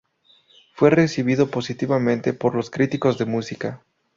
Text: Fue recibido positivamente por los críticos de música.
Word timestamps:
Fue 0.73 0.89
recibido 0.89 1.51
positivamente 1.51 2.33
por 2.33 2.55
los 2.55 2.71
críticos 2.71 3.19
de 3.19 3.25
música. 3.25 3.83